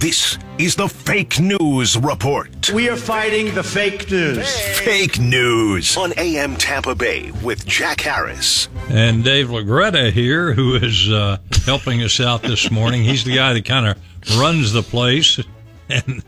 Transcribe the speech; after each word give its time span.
This 0.00 0.38
is 0.56 0.76
the 0.76 0.88
Fake 0.88 1.38
News 1.40 1.94
Report. 1.98 2.70
We 2.70 2.88
are 2.88 2.96
fighting 2.96 3.54
the 3.54 3.62
fake 3.62 4.10
news. 4.10 4.48
Fake 4.78 5.20
News 5.20 5.94
on 5.94 6.14
AM 6.16 6.56
Tampa 6.56 6.94
Bay 6.94 7.30
with 7.42 7.66
Jack 7.66 8.00
Harris. 8.00 8.70
And 8.88 9.22
Dave 9.22 9.48
Legaretta 9.48 10.10
here, 10.10 10.54
who 10.54 10.74
is 10.76 11.10
uh, 11.10 11.36
helping 11.66 12.02
us 12.02 12.18
out 12.18 12.40
this 12.40 12.70
morning. 12.70 13.04
He's 13.04 13.24
the 13.24 13.34
guy 13.34 13.52
that 13.52 13.66
kind 13.66 13.88
of 13.88 14.38
runs 14.38 14.72
the 14.72 14.82
place. 14.82 15.38
And 15.90 16.22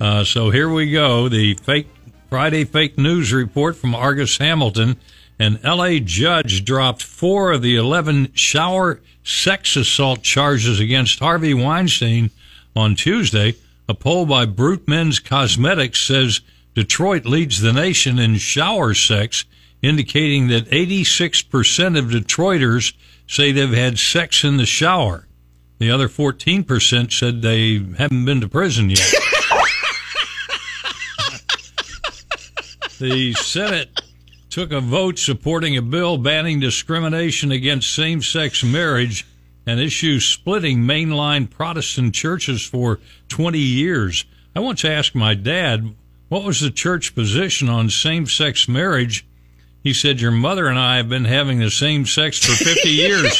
uh, 0.00 0.22
so 0.22 0.50
here 0.50 0.68
we 0.68 0.92
go. 0.92 1.28
The 1.28 1.54
fake 1.54 1.88
Friday 2.28 2.64
fake 2.64 2.98
news 2.98 3.32
report 3.32 3.74
from 3.74 3.96
Argus 3.96 4.38
Hamilton. 4.38 4.96
An 5.40 5.58
LA 5.64 5.98
judge 5.98 6.64
dropped 6.64 7.02
four 7.02 7.50
of 7.50 7.62
the 7.62 7.74
11 7.74 8.34
shower 8.34 9.00
sex 9.24 9.74
assault 9.74 10.22
charges 10.22 10.78
against 10.78 11.18
Harvey 11.18 11.54
Weinstein 11.54 12.30
on 12.78 12.94
Tuesday. 12.94 13.54
A 13.88 13.94
poll 13.94 14.24
by 14.26 14.46
Brut 14.46 14.86
Men's 14.86 15.18
Cosmetics 15.18 16.00
says 16.00 16.40
Detroit 16.74 17.24
leads 17.24 17.60
the 17.60 17.72
nation 17.72 18.18
in 18.18 18.36
shower 18.36 18.94
sex, 18.94 19.44
indicating 19.82 20.48
that 20.48 20.70
86% 20.70 21.98
of 21.98 22.06
Detroiters 22.06 22.94
say 23.26 23.52
they've 23.52 23.72
had 23.72 23.98
sex 23.98 24.44
in 24.44 24.56
the 24.56 24.66
shower. 24.66 25.26
The 25.78 25.90
other 25.90 26.08
14% 26.08 27.12
said 27.12 27.42
they 27.42 27.84
haven't 27.98 28.24
been 28.24 28.40
to 28.40 28.48
prison 28.48 28.90
yet. 28.90 28.98
the 32.98 33.32
Senate 33.34 34.00
took 34.50 34.72
a 34.72 34.80
vote 34.80 35.18
supporting 35.18 35.76
a 35.76 35.82
bill 35.82 36.18
banning 36.18 36.58
discrimination 36.58 37.52
against 37.52 37.94
same 37.94 38.22
sex 38.22 38.64
marriage 38.64 39.24
and 39.68 39.78
issue 39.78 40.18
splitting 40.18 40.78
mainline 40.78 41.50
Protestant 41.50 42.14
churches 42.14 42.64
for 42.64 43.00
20 43.28 43.58
years. 43.58 44.24
I 44.56 44.60
once 44.60 44.82
asked 44.82 45.14
my 45.14 45.34
dad, 45.34 45.94
what 46.30 46.42
was 46.42 46.60
the 46.60 46.70
church 46.70 47.14
position 47.14 47.68
on 47.68 47.90
same 47.90 48.24
sex 48.24 48.66
marriage? 48.66 49.26
He 49.82 49.92
said, 49.92 50.22
Your 50.22 50.30
mother 50.30 50.68
and 50.68 50.78
I 50.78 50.96
have 50.96 51.10
been 51.10 51.26
having 51.26 51.58
the 51.58 51.70
same 51.70 52.06
sex 52.06 52.42
for 52.42 52.52
50 52.52 52.88
years. 52.88 53.38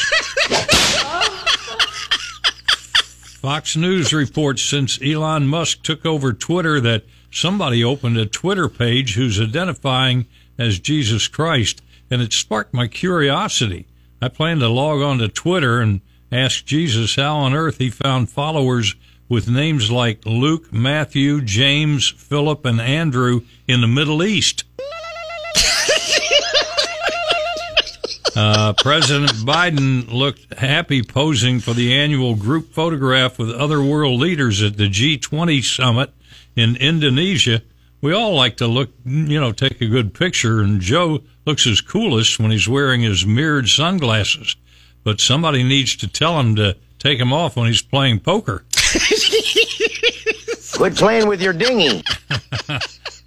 Fox 3.41 3.75
News 3.75 4.13
reports 4.13 4.61
since 4.61 5.01
Elon 5.01 5.47
Musk 5.47 5.83
took 5.83 6.05
over 6.05 6.35
Twitter 6.35 6.79
that 6.79 7.05
somebody 7.31 7.83
opened 7.83 8.19
a 8.19 8.27
Twitter 8.27 8.69
page 8.69 9.15
who's 9.15 9.41
identifying 9.41 10.27
as 10.59 10.79
Jesus 10.79 11.27
Christ, 11.27 11.81
and 12.11 12.21
it 12.21 12.35
sparked 12.35 12.75
my 12.75 12.87
curiosity. 12.87 13.87
I 14.21 14.29
plan 14.29 14.59
to 14.59 14.69
log 14.69 15.01
on 15.01 15.17
to 15.19 15.29
Twitter 15.29 15.81
and 15.81 16.03
ask 16.31 16.65
Jesus 16.65 17.17
how 17.17 17.37
on 17.37 17.55
earth 17.55 17.79
he 17.79 17.91
found 17.91 18.31
followers 18.31 18.95
with 19.29 19.49
names 19.49 19.91
like 19.91 20.25
Luke, 20.25 20.73
Matthew, 20.73 21.41
James, 21.43 22.09
Philip, 22.09 22.65
and 22.65 22.81
Andrew 22.81 23.43
in 23.67 23.81
the 23.81 23.89
Middle 23.89 24.23
East. 24.23 24.65
Uh, 28.37 28.73
President 28.75 29.33
Biden 29.33 30.13
looked 30.13 30.55
happy 30.55 31.03
posing 31.03 31.59
for 31.59 31.75
the 31.75 31.93
annual 31.93 32.37
group 32.37 32.73
photograph 32.73 33.37
with 33.37 33.51
other 33.51 33.83
world 33.83 34.21
leaders 34.21 34.63
at 34.63 34.77
the 34.77 34.89
G20 34.89 35.65
summit 35.65 36.13
in 36.55 36.77
Indonesia. 36.77 37.63
We 38.01 38.13
all 38.13 38.35
like 38.35 38.59
to 38.59 38.69
look, 38.69 38.91
you 39.05 39.41
know, 39.41 39.51
take 39.51 39.81
a 39.81 39.89
good 39.89 40.15
picture, 40.15 40.61
and 40.61 40.81
Joe 40.81 41.25
looks 41.47 41.65
his 41.65 41.81
coolest 41.81 42.39
when 42.39 42.53
he's 42.53 42.69
wearing 42.69 43.01
his 43.01 43.27
mirrored 43.27 43.69
sunglasses. 43.69 44.55
But 45.09 45.21
somebody 45.21 45.63
needs 45.63 45.97
to 45.97 46.07
tell 46.07 46.39
him 46.39 46.55
to 46.57 46.77
take 46.99 47.19
him 47.19 47.33
off 47.33 47.57
when 47.57 47.67
he's 47.67 47.81
playing 47.81 48.21
poker. 48.21 48.63
Quit 50.75 50.97
playing 50.97 51.27
with 51.27 51.41
your 51.41 51.55
dinghy. 51.55 52.05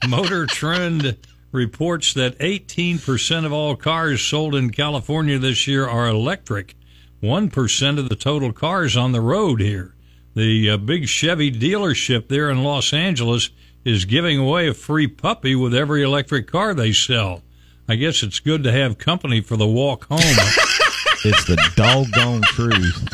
Motor 0.08 0.46
Trend 0.46 1.18
reports 1.52 2.14
that 2.14 2.38
18% 2.38 3.48
of 3.48 3.52
all 3.52 3.76
cars 3.76 4.22
sold 4.22 4.54
in 4.54 4.70
California 4.70 5.40
this 5.40 5.66
year 5.66 5.88
are 5.88 6.08
electric. 6.08 6.76
1% 7.24 7.98
of 7.98 8.10
the 8.10 8.16
total 8.16 8.54
cars 8.54 8.96
on 8.96 9.12
the 9.12 9.20
road 9.20 9.60
here. 9.60 9.96
The 10.36 10.70
uh, 10.70 10.78
big 10.78 11.08
Chevy 11.08 11.52
dealership 11.52 12.28
there 12.28 12.52
in 12.52 12.64
Los 12.64 12.94
Angeles 12.94 13.50
is 13.84 14.06
giving 14.06 14.38
away 14.38 14.68
a 14.68 14.76
free 14.76 15.08
puppy 15.08 15.56
with 15.56 15.74
every 15.74 16.04
electric 16.04 16.46
car 16.46 16.76
they 16.76 16.94
sell. 16.94 17.42
I 17.90 17.96
guess 17.96 18.22
it's 18.22 18.40
good 18.40 18.62
to 18.66 18.72
have 18.72 19.00
company 19.00 19.42
for 19.42 19.58
the 19.58 19.66
walk 19.66 20.06
home. 20.06 20.20
it's 21.24 21.46
the 21.46 21.58
doggone 21.76 22.42
truth. 22.44 23.08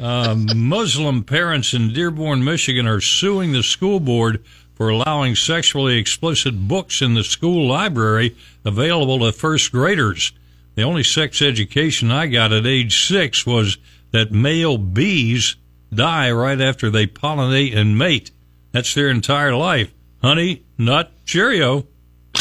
Uh, 0.00 0.34
Muslim 0.54 1.22
parents 1.24 1.74
in 1.74 1.92
Dearborn, 1.92 2.42
Michigan 2.42 2.86
are 2.86 3.00
suing 3.00 3.52
the 3.52 3.62
school 3.62 4.00
board 4.00 4.42
for 4.74 4.88
allowing 4.88 5.36
sexually 5.36 5.98
explicit 5.98 6.66
books 6.66 7.02
in 7.02 7.14
the 7.14 7.22
school 7.24 7.68
library 7.68 8.34
available 8.64 9.18
to 9.18 9.30
first 9.30 9.70
graders. 9.72 10.32
The 10.74 10.82
only 10.82 11.04
sex 11.04 11.42
education 11.42 12.10
I 12.10 12.28
got 12.28 12.52
at 12.52 12.64
age 12.64 13.06
six 13.06 13.44
was 13.44 13.76
that 14.12 14.32
male 14.32 14.78
bees 14.78 15.56
die 15.92 16.30
right 16.30 16.60
after 16.60 16.88
they 16.88 17.06
pollinate 17.06 17.76
and 17.76 17.98
mate. 17.98 18.30
That's 18.72 18.94
their 18.94 19.10
entire 19.10 19.54
life. 19.54 19.92
Honey, 20.22 20.64
nut, 20.78 21.12
cheerio. 21.26 21.86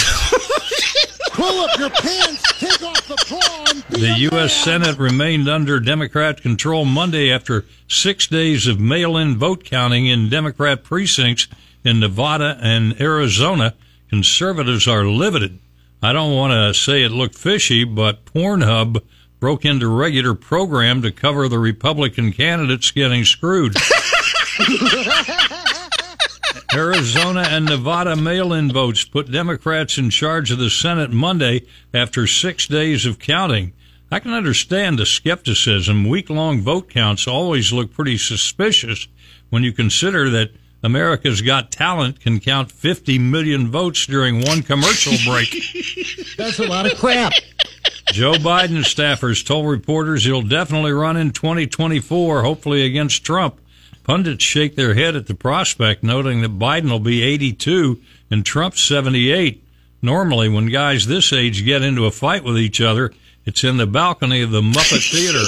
Pull 1.34 1.60
up 1.62 1.80
your 1.80 1.90
pants, 1.90 2.60
take 2.60 2.84
off 2.84 3.08
the 3.08 3.16
prawn. 3.28 3.79
The 4.00 4.30
U.S. 4.32 4.54
Senate 4.54 4.98
remained 4.98 5.50
under 5.50 5.78
Democrat 5.82 6.42
control 6.42 6.86
Monday 6.86 7.30
after 7.30 7.66
six 7.90 8.28
days 8.28 8.66
of 8.66 8.80
mail 8.80 9.18
in 9.18 9.38
vote 9.38 9.66
counting 9.66 10.06
in 10.06 10.30
Democrat 10.30 10.86
precincts 10.86 11.50
in 11.84 12.00
Nevada 12.00 12.58
and 12.62 13.00
Arizona, 13.02 13.74
conservatives 14.10 14.88
are 14.88 15.04
livid. 15.04 15.60
I 16.02 16.14
don't 16.14 16.34
want 16.34 16.54
to 16.54 16.74
say 16.74 17.04
it 17.04 17.12
looked 17.12 17.36
fishy, 17.36 17.84
but 17.84 18.24
Pornhub 18.24 19.04
broke 19.42 19.66
into 19.66 19.90
regular 19.90 20.34
program 20.34 21.02
to 21.02 21.12
cover 21.12 21.50
the 21.50 21.60
Republican 21.60 22.32
candidates 22.32 22.92
getting 22.92 23.26
screwed. 23.26 23.76
Arizona 26.74 27.42
and 27.50 27.66
Nevada 27.66 28.16
mail 28.16 28.54
in 28.54 28.72
votes 28.72 29.04
put 29.04 29.30
Democrats 29.30 29.98
in 29.98 30.10
charge 30.10 30.52
of 30.52 30.58
the 30.58 30.70
Senate 30.70 31.12
Monday 31.12 31.66
after 31.94 32.26
six 32.28 32.66
days 32.66 33.06
of 33.06 33.20
counting. 33.20 33.74
I 34.12 34.20
can 34.20 34.34
understand 34.34 34.98
the 34.98 35.06
skepticism. 35.06 36.08
Week 36.08 36.30
long 36.30 36.62
vote 36.62 36.90
counts 36.90 37.28
always 37.28 37.72
look 37.72 37.94
pretty 37.94 38.18
suspicious 38.18 39.08
when 39.50 39.64
you 39.64 39.72
consider 39.72 40.30
that 40.32 40.52
America's 40.82 41.42
Got 41.42 41.72
Talent 41.72 42.20
can 42.20 42.40
count 42.40 42.72
50 42.72 43.20
million 43.20 43.70
votes 43.70 44.06
during 44.06 44.42
one 44.42 44.64
commercial 44.64 45.14
break. 45.30 45.52
That's 46.38 46.60
a 46.60 46.66
lot 46.66 46.92
of 46.92 46.98
crap. 46.98 47.34
Joe 48.12 48.34
Biden 48.34 48.84
staffers 48.84 49.46
told 49.46 49.68
reporters 49.68 50.26
he'll 50.26 50.42
definitely 50.42 50.94
run 50.94 51.18
in 51.18 51.32
2024, 51.32 52.42
hopefully 52.42 52.84
against 52.84 53.24
Trump. 53.24 53.60
Pundits 54.04 54.44
shake 54.44 54.76
their 54.76 54.96
head 54.96 55.16
at 55.16 55.28
the 55.28 55.36
prospect, 55.36 56.02
noting 56.02 56.42
that 56.42 56.58
Biden 56.58 56.90
will 56.90 57.00
be 57.00 57.22
82 57.22 58.02
and 58.32 58.44
Trump 58.44 58.76
78. 58.76 59.64
Normally, 60.02 60.50
when 60.50 60.68
guys 60.68 61.06
this 61.06 61.32
age 61.32 61.66
get 61.66 61.84
into 61.84 62.06
a 62.06 62.12
fight 62.12 62.44
with 62.44 62.58
each 62.58 62.82
other, 62.82 63.14
it's 63.50 63.64
in 63.64 63.78
the 63.78 63.88
balcony 63.88 64.44
of 64.44 64.52
the 64.52 64.62
Muppet 64.62 65.10
Theater. 65.12 65.42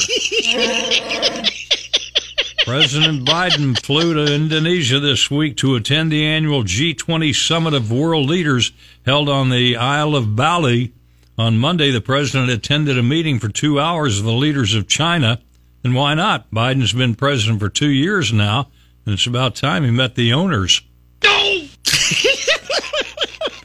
President 2.65 3.27
Biden 3.27 3.79
flew 3.79 4.15
to 4.15 4.33
Indonesia 4.33 4.99
this 4.99 5.29
week 5.29 5.55
to 5.57 5.75
attend 5.75 6.11
the 6.11 6.25
annual 6.25 6.63
G20 6.63 7.35
Summit 7.35 7.75
of 7.75 7.91
World 7.91 8.27
Leaders 8.27 8.71
held 9.05 9.29
on 9.29 9.51
the 9.51 9.77
Isle 9.77 10.15
of 10.15 10.35
Bali. 10.35 10.93
On 11.37 11.59
Monday, 11.59 11.91
the 11.91 12.01
president 12.01 12.49
attended 12.49 12.97
a 12.97 13.03
meeting 13.03 13.37
for 13.37 13.49
two 13.49 13.79
hours 13.79 14.17
of 14.17 14.25
the 14.25 14.31
leaders 14.31 14.73
of 14.73 14.87
China. 14.87 15.39
And 15.83 15.93
why 15.93 16.15
not? 16.15 16.49
Biden's 16.49 16.93
been 16.93 17.13
president 17.13 17.59
for 17.59 17.69
two 17.69 17.91
years 17.91 18.33
now, 18.33 18.69
and 19.05 19.13
it's 19.13 19.27
about 19.27 19.53
time 19.53 19.83
he 19.83 19.91
met 19.91 20.15
the 20.15 20.33
owners. 20.33 20.81
No! 21.23 21.67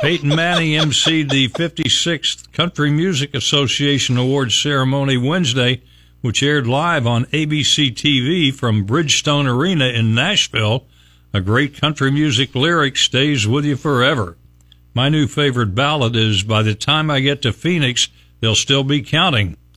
Peyton 0.01 0.29
Manning 0.29 0.73
emceed 0.73 1.31
the 1.31 1.49
56th 1.49 2.46
Country 2.57 2.91
Music 2.91 3.35
Association 3.35 4.17
Awards 4.17 4.55
ceremony 4.55 5.19
Wednesday 5.19 5.83
which 6.23 6.43
aired 6.43 6.67
live 6.67 7.07
on 7.07 7.27
ABC 7.27 7.93
TV 7.93 8.51
from 8.51 8.87
Bridgestone 8.87 9.47
Arena 9.47 9.89
in 9.89 10.15
Nashville. 10.15 10.87
A 11.35 11.43
great 11.43 11.79
country 11.79 12.11
music 12.11 12.55
lyric 12.55 12.97
stays 12.97 13.47
with 13.47 13.67
you 13.67 13.77
forever. 13.77 14.39
My 14.95 15.11
new 15.11 15.27
favorite 15.27 15.75
ballad 15.75 16.17
is 16.17 16.43
By 16.45 16.63
the 16.63 16.75
Time 16.75 17.11
I 17.11 17.21
Get 17.21 17.43
to 17.43 17.53
Phoenix, 17.53 18.09
They'll 18.41 18.55
Still 18.55 18.85
Be 18.85 19.03
Counting. 19.03 19.59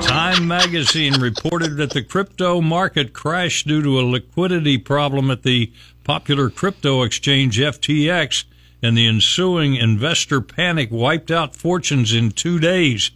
Time 0.00 0.48
magazine 0.48 1.20
reported 1.20 1.76
that 1.76 1.90
the 1.90 2.02
crypto 2.02 2.62
market 2.62 3.12
crashed 3.12 3.66
due 3.66 3.82
to 3.82 4.00
a 4.00 4.08
liquidity 4.08 4.78
problem 4.78 5.30
at 5.30 5.42
the 5.42 5.70
popular 6.02 6.48
crypto 6.48 7.02
exchange 7.02 7.58
FTX, 7.58 8.44
and 8.82 8.96
the 8.96 9.06
ensuing 9.06 9.76
investor 9.76 10.40
panic 10.40 10.90
wiped 10.90 11.30
out 11.30 11.56
fortunes 11.56 12.12
in 12.12 12.30
two 12.30 12.58
days. 12.58 13.10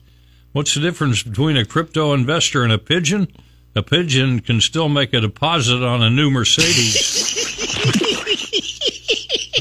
What's 0.53 0.75
the 0.75 0.81
difference 0.81 1.23
between 1.23 1.57
a 1.57 1.65
crypto 1.65 2.13
investor 2.13 2.63
and 2.63 2.73
a 2.73 2.79
pigeon? 2.79 3.29
a 3.75 3.83
pigeon 3.83 4.41
can 4.41 4.61
still 4.61 4.89
make 4.89 5.13
a 5.15 5.21
deposit 5.21 5.83
on 5.83 6.03
a 6.03 6.11
new 6.11 6.31
Mercedes. 6.31 7.39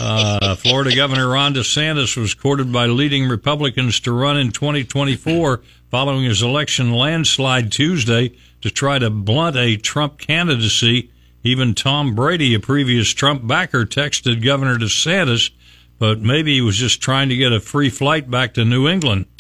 Uh, 0.02 0.56
Florida 0.56 0.96
Governor 0.96 1.28
Ron 1.28 1.54
DeSantis 1.54 2.16
was 2.16 2.34
courted 2.34 2.72
by 2.72 2.86
leading 2.86 3.28
Republicans 3.28 4.00
to 4.00 4.14
run 4.14 4.38
in 4.38 4.50
2024 4.50 5.62
following 5.92 6.24
his 6.24 6.42
election 6.42 6.94
landslide 6.94 7.70
Tuesday 7.70 8.34
to 8.62 8.72
try 8.72 8.98
to 8.98 9.10
blunt 9.10 9.58
a 9.58 9.76
Trump 9.76 10.18
candidacy. 10.18 11.12
Even 11.44 11.76
Tom 11.76 12.16
Brady, 12.16 12.54
a 12.54 12.62
previous 12.62 13.10
Trump 13.10 13.46
backer, 13.46 13.86
texted 13.86 14.42
Governor 14.42 14.78
DeSantis, 14.78 15.52
but 16.00 16.22
maybe 16.22 16.56
he 16.56 16.62
was 16.62 16.78
just 16.78 17.02
trying 17.02 17.30
to 17.30 17.36
get 17.36 17.52
a 17.52 17.60
free 17.60 17.90
flight 17.90 18.32
back 18.32 18.54
to 18.56 18.66
New 18.66 18.88
England. 18.88 19.26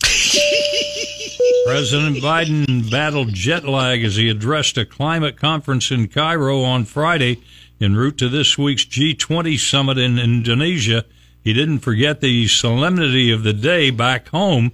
President 1.65 2.17
Biden 2.17 2.91
battled 2.91 3.33
jet 3.33 3.63
lag 3.63 4.03
as 4.03 4.17
he 4.17 4.29
addressed 4.29 4.77
a 4.77 4.85
climate 4.85 5.38
conference 5.38 5.89
in 5.91 6.07
Cairo 6.07 6.61
on 6.63 6.83
Friday 6.83 7.41
en 7.79 7.95
route 7.95 8.17
to 8.17 8.27
this 8.27 8.57
week's 8.57 8.85
G20 8.85 9.57
summit 9.57 9.97
in 9.97 10.19
Indonesia. 10.19 11.06
He 11.41 11.53
didn't 11.53 11.79
forget 11.79 12.21
the 12.21 12.47
solemnity 12.47 13.31
of 13.31 13.44
the 13.44 13.53
day 13.53 13.91
back 13.91 14.27
home. 14.29 14.73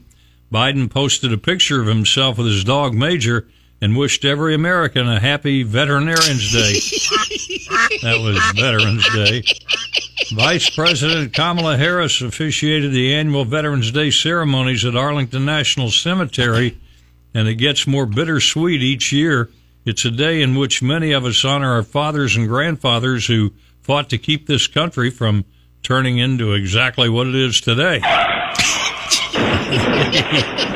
Biden 0.52 0.90
posted 0.90 1.32
a 1.34 1.38
picture 1.38 1.82
of 1.82 1.88
himself 1.88 2.38
with 2.38 2.48
his 2.48 2.64
dog 2.64 2.94
Major 2.94 3.48
and 3.82 3.96
wished 3.96 4.26
every 4.26 4.56
American 4.56 5.08
a 5.08 5.20
happy 5.20 5.64
Veterinarians 5.64 6.52
Day. 6.52 6.74
that 8.02 8.20
was 8.22 8.40
Veterans 8.56 9.08
Day. 9.14 9.44
Vice 10.32 10.70
President 10.70 11.34
Kamala 11.34 11.78
Harris 11.78 12.22
officiated 12.22 12.92
the 12.92 13.14
annual 13.14 13.46
Veterans 13.46 13.92
Day 13.92 14.10
ceremonies 14.10 14.84
at 14.84 14.96
Arlington 14.96 15.46
National 15.46 15.92
Cemetery, 15.92 16.78
and 17.34 17.48
it 17.48 17.56
gets 17.56 17.86
more 17.86 18.06
bittersweet 18.06 18.82
each 18.82 19.12
year. 19.12 19.50
It's 19.86 20.04
a 20.04 20.12
day 20.12 20.42
in 20.42 20.56
which 20.56 20.82
many 20.82 21.12
of 21.12 21.26
us 21.26 21.46
honor 21.46 21.74
our 21.74 21.84
fathers 21.84 22.36
and 22.36 22.48
grandfathers 22.48 23.28
who 23.28 23.54
fought 23.82 24.10
to 24.10 24.18
keep 24.18 24.48
this 24.48 24.66
country 24.68 25.12
from 25.12 25.46
turning 25.84 26.18
into 26.18 26.54
exactly 26.54 27.08
what 27.08 27.28
it 27.28 27.36
is 27.36 27.62
today. 27.62 28.02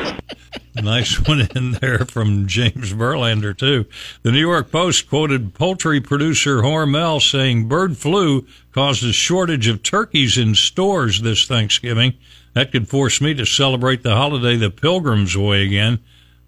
nice 0.76 1.16
one 1.28 1.48
in 1.56 1.74
there 1.74 2.06
from 2.06 2.48
James 2.48 2.94
Verlander, 2.94 3.58
too. 3.58 3.86
The 4.24 4.32
New 4.32 4.40
York 4.40 4.72
Post 4.72 5.10
quoted 5.10 5.54
poultry 5.54 6.00
producer 6.02 6.62
Hormel 6.62 7.22
saying 7.22 7.68
bird 7.68 7.98
flu 7.98 8.46
caused 8.72 9.04
a 9.04 9.14
shortage 9.14 9.68
of 9.68 9.84
turkeys 9.84 10.38
in 10.38 10.56
stores 10.56 11.22
this 11.22 11.46
Thanksgiving. 11.46 12.14
That 12.54 12.72
could 12.72 12.90
force 12.90 13.22
me 13.22 13.34
to 13.36 13.46
celebrate 13.46 14.04
the 14.04 14.16
holiday 14.16 14.56
the 14.56 14.70
Pilgrims 14.70 15.38
way 15.38 15.64
again. 15.64 16.00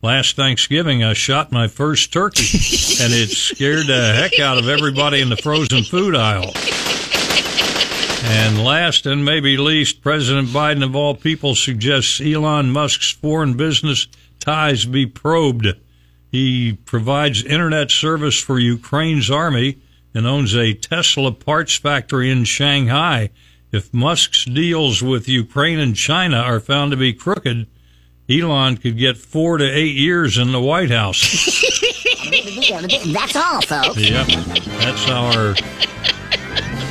Last 0.01 0.36
Thanksgiving, 0.36 1.04
I 1.04 1.13
shot 1.13 1.51
my 1.51 1.68
first 1.68 2.12
turkey, 2.12 2.57
and 3.04 3.13
it 3.13 3.30
scared 3.30 3.86
the 3.86 4.13
heck 4.13 4.39
out 4.39 4.57
of 4.57 4.68
everybody 4.68 5.22
in 5.22 5.30
the 5.30 5.38
frozen 5.38 5.83
food 5.83 6.16
aisle. 6.16 6.54
And 8.33 8.63
last 8.63 9.06
and 9.06 9.25
maybe 9.25 9.57
least, 9.57 10.01
President 10.01 10.48
Biden, 10.48 10.86
of 10.86 10.95
all 10.95 11.16
people, 11.16 11.54
suggests 11.54 12.22
Elon 12.22 12.72
Musk's 12.72 13.12
foreign 13.12 13.56
business 13.56 14.07
ties 14.39 14.86
be 14.86 15.06
probed. 15.06 15.68
He 16.31 16.80
provides 16.86 17.44
internet 17.44 17.92
service 17.92 18.39
for 18.39 18.57
Ukraine's 18.57 19.30
army 19.30 19.80
and 20.13 20.25
owns 20.25 20.56
a 20.56 20.74
Tesla 20.74 21.33
parts 21.33 21.75
factory 21.75 22.31
in 22.31 22.45
Shanghai. 22.45 23.31
If 23.74 23.94
Musk's 23.94 24.45
deals 24.45 25.04
with 25.04 25.28
Ukraine 25.28 25.80
and 25.80 25.94
China 25.94 26.38
are 26.38 26.62
found 26.62 26.92
to 26.92 26.98
be 26.98 27.12
crooked, 27.12 27.68
Elon 28.30 28.78
could 28.78 28.98
get 28.98 29.18
four 29.18 29.57
to 29.57 29.66
eight 29.66 29.95
years 29.95 30.38
in 30.38 30.54
the 30.54 30.62
White 30.62 30.92
House. 30.92 31.19
That's 33.12 33.36
all, 33.36 33.62
folks. 33.62 33.98
yep, 33.98 34.25
that's 34.28 35.10
our 35.10 35.54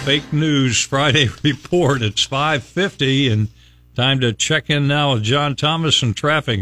fake 0.05 0.32
news 0.32 0.82
Friday 0.82 1.29
report. 1.43 2.02
It's 2.02 2.25
five 2.25 2.62
fifty, 2.62 3.29
and 3.29 3.49
time 3.94 4.20
to 4.20 4.32
check 4.32 4.70
in 4.70 4.88
now 4.88 5.14
with 5.14 5.23
John 5.23 5.56
Thomas 5.56 6.02
and 6.02 6.17
traffic. 6.17 6.61